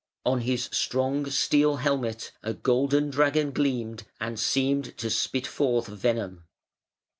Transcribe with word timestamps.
On 0.25 0.41
his 0.41 0.67
strong 0.71 1.27
steel 1.27 1.75
helmet 1.75 2.31
a 2.41 2.55
golden 2.55 3.11
dragon 3.11 3.51
gleamed 3.51 4.07
and 4.19 4.39
seemed 4.39 4.97
to 4.97 5.11
spit 5.11 5.45
forth 5.45 5.85
venom. 5.85 6.45